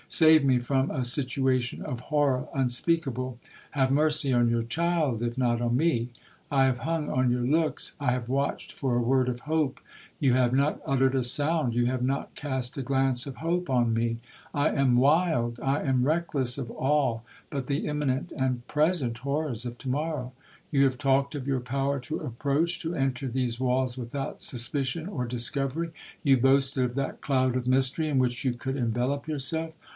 [0.07, 5.77] Save me from a situation of horror unspeakable!—have mercy on your child, if not on
[5.77, 6.09] me!
[6.49, 10.81] I have hung on your looks,—I have watched for a word of hope—you have not
[10.85, 14.17] uttered a sound—you have not cast a glance of hope on me!
[14.55, 20.83] I am wild!—I am reckless of all but the imminent and present horrors of tomorrow—you
[20.83, 26.35] have talked of your power to approach, to enter these walls without suspicion or discovery—you
[26.37, 29.73] boasted of that cloud of mystery in which you could envelope yourself.